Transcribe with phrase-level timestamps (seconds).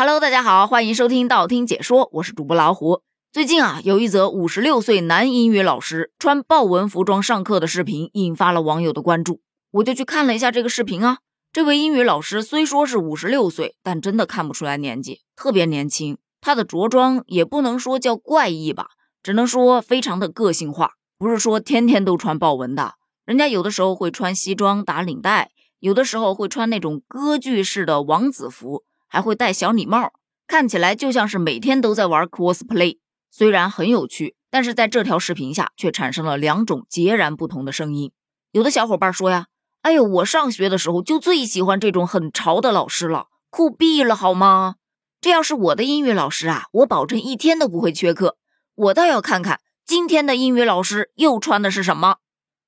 [0.00, 3.02] Hello，大家好，欢迎收听道听解说，我是主播老虎。
[3.32, 9.40] 最近啊，有一则五十六岁男英语老师穿豹纹服装上课的视频，引发了网友的关注。
[9.72, 11.18] 我就去看了一下这个视频啊。
[11.52, 16.16] 这位英语老师虽说是五十六岁，但真的看不出来年纪，特别年轻。
[16.40, 18.90] 他的着装也不能说叫怪异吧，
[19.20, 20.92] 只能说非常的个性化。
[21.18, 22.94] 不是说天天都穿豹纹的，
[23.26, 28.84] 人家有的时候会穿西装打领带，有的时候会穿那种歌剧式的王子服。
[29.08, 30.12] 还会戴小礼帽，
[30.46, 32.98] 看起来就像是每天都在玩 cosplay。
[33.30, 38.12] 虽然很有趣，但是在这条视频下却产生了两种截然不同的声音。
[38.52, 39.46] 有的小伙伴说呀
[39.82, 44.76] ：“哎呦，我上学的时候就最喜欢这种很潮的老师了，酷毙了，好吗？
[45.20, 48.36] 这要是我的英语老师啊，我保证一天都不会缺课。
[48.74, 52.16] 我倒要看看今天的英语老师又穿的是什么。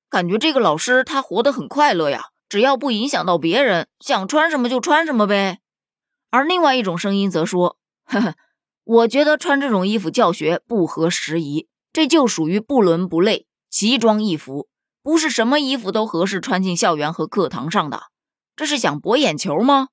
[0.09, 5.59] 感觉这个老师他活得很快乐呀，只要不影响到别人，想穿什么就穿什么呗。”
[6.31, 8.35] 而另外一种声音则说：“呵呵，
[8.83, 14.67] 我觉得穿这种衣服教学不合时宜，这就属于不伦不类、奇装异服，
[15.03, 18.05] 不是什么衣服都合适穿进校园和课堂上的。
[18.55, 19.89] 这是想博眼球吗？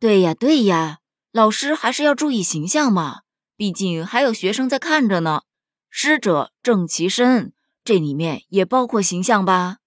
[0.00, 0.98] 对呀，对呀，
[1.32, 3.20] 老师还是要注意形象嘛，
[3.56, 5.42] 毕竟还有学生在看着呢。
[5.90, 9.78] 师者，正其身，这里面也包括形象吧？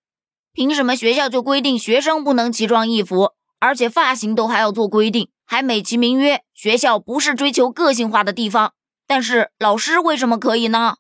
[0.52, 3.32] 凭什么学校就规定学生不能奇装异服，
[3.62, 8.74] 而且发型都还要做规定？”还美其名曰学校不是追求个性化的地方，
[9.06, 10.96] 但是老师为什么可以呢？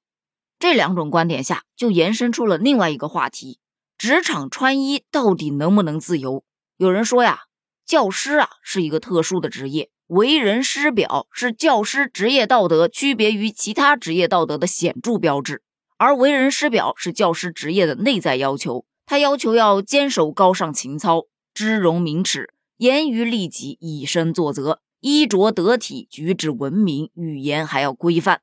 [0.59, 3.59] 这两种观点下就延伸出了另外一个话题：
[3.97, 6.43] 职场穿衣到底能不能自由？
[6.75, 7.43] 有人说呀，
[7.85, 15.63] 教师啊是一个特殊的职业，为人师表是教师职业道德区别于其他职业道德的显著标志，
[15.97, 22.53] 而为人师表是教师职业的内在要求，他要求要坚守高尚情操，知荣明耻。
[22.77, 28.41] 严于律己，以身作则，衣着得体，举止文明，语言还要规范。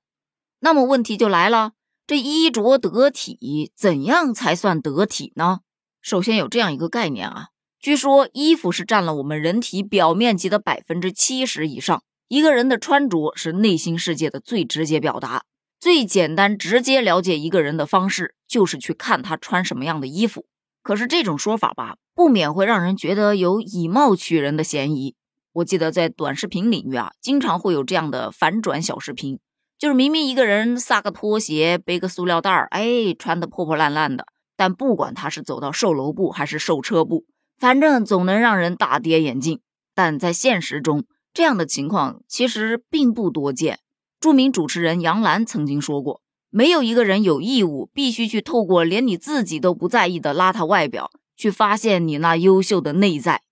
[0.61, 1.73] 那么问题就来了，
[2.07, 5.61] 这衣着得体，怎样才算得体呢？
[6.01, 7.49] 首先有这样一个概念啊，
[7.81, 15.43] 据说衣服是占了我们人体表面积的百分之七十以上，一个人的穿着是内心世界的最直接表达。
[15.81, 20.47] 最简单直接了解一个人的方式，就是去看他穿什么样的衣服。
[20.89, 21.97] 可是这种说法吧。
[22.15, 25.15] 不免会让人觉得有以貌取人的嫌疑。
[25.53, 29.39] 我记得在短视频领域啊，经常会有这样的反转小视频，
[29.79, 34.25] 就是明明一个人撒个拖鞋，背个塑料袋儿，哎，穿的破破烂烂的，
[34.57, 37.27] 但不管他是走到售楼部还是售车部，
[37.59, 39.61] 反正总能让人大跌眼镜。
[39.95, 41.05] 但在现实中，
[41.35, 43.81] 这样的情况其实并不多见。
[44.19, 53.43] 著名主持人杨澜曾经说过：“没有一个人有义务必须去透过连你自己都不在意的邋遢外表。”去发现你那优秀的内在，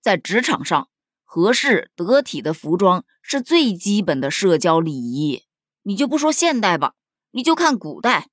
[0.00, 0.88] 在职场上，
[1.24, 5.42] 合适得体的服装是最基本的社交礼仪。
[5.82, 6.94] 你就不说现代吧，
[7.32, 8.28] 你就看古代，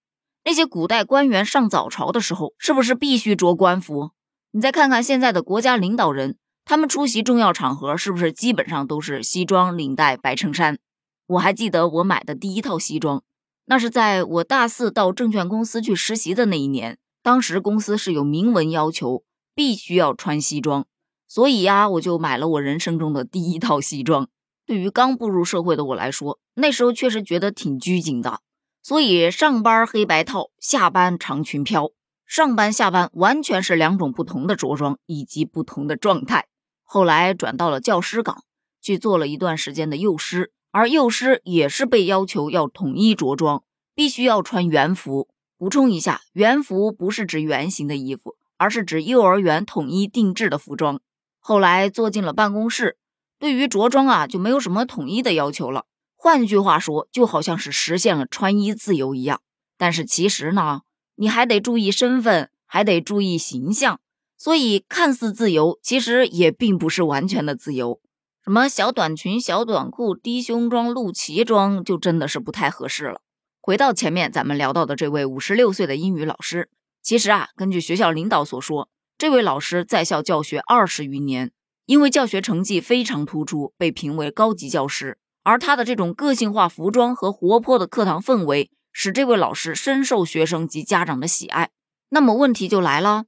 [0.45, 4.11] 那些古代官员上早朝的时候，是不是必须着官服？
[4.51, 10.79] 你再看看现在的国家领导人，他们出席重要场合，是不是基本上都是西装领带白衬衫？
[11.27, 13.21] 我还记得我买的第一套西装，
[13.65, 16.97] 那是在我大四到证券公司去实习的那一年。
[17.23, 19.23] 当时公司是有明文要求，
[19.53, 20.87] 必须要穿西装，
[21.27, 24.27] 所以呀，我就买了我人生中的第一套西装。
[24.65, 28.39] 对于刚步入社会的我来说，那时候确实觉得挺拘谨的，
[28.81, 31.91] 所以上班黑白套，下班长裙飘。
[32.25, 36.47] 上班下班完全是两种不同的着装以及不同的状态。
[36.81, 38.43] 后来转到了教师岗，
[38.81, 45.27] 去做了一段时间的幼师，而幼师也是被要求要统一着装，必须要穿园服。
[45.57, 50.99] 补充一下，园服不是指圆形的衣服，而是指幼儿园统一定制的服装。
[51.39, 52.97] 后来坐进了办公室，
[53.37, 55.85] 对于着装啊就没有什么统一的要求了。
[56.15, 59.41] 换句话说，就好像是实现了穿衣自由一样。
[59.77, 60.81] 但是其实呢，
[61.15, 63.99] 你还得注意身份，还得注意形象。
[64.37, 68.00] 所以看似自由，其实也并不是完全的自由。
[68.43, 73.21] 什么小短裙、小短裤、低胸装、露脐装，就真的是不太合适了。
[73.61, 76.69] 回到前面咱们聊到的这位五十六岁的英语老师，
[77.03, 81.51] 其实啊，根据学校领导所说，这位老师在校教学二十余年，
[81.85, 85.19] 因为教学成绩非常突出，被评为高级教师。
[85.43, 91.69] 而他的这种个性化服装和活泼的课堂氛围，使这位老师深受学生及家长的喜爱。
[92.09, 93.25] 那么问题就来了，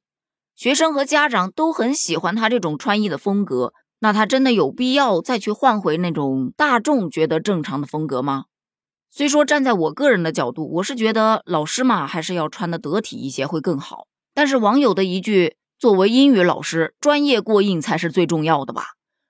[0.56, 3.74] 学生和家长都很喜欢他这种穿衣的风格，
[4.04, 8.48] 那他真的有必要再去换回那种大众觉得正常的风格吗？
[9.10, 14.08] 虽说站在我个人的角度，我是觉得老师嘛还是要穿的得体一些会更好。
[14.34, 18.88] 但是网友的一句“作为英语老师，专业过硬才是最重要的吧”，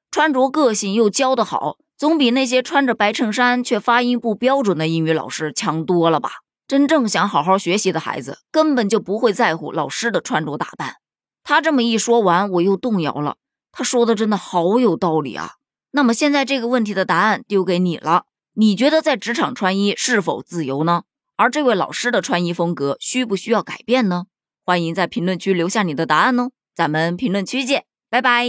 [0.10, 6.32] 穿着个性又教得好，总比那些穿着白衬衫却发音不标准的英语老师强多了吧？
[6.68, 10.96] 真正想好好学习的孩子，根本就不会在乎老师的穿着打扮。
[11.44, 13.36] 他这么一说完，我又动摇了。
[13.74, 15.56] 他说的真的好有道理啊！
[15.92, 21.04] 那么现在这个问题的答案丢给你了，你觉得在职场穿衣是否自由呢？
[21.36, 24.26] 而这位老师的穿衣风格需不需要改变呢？
[24.64, 26.52] 欢迎在评论区留下你的答案哦！
[26.76, 28.48] 咱们评论区见，拜拜。